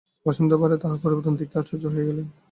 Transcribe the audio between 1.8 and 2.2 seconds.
হইয়া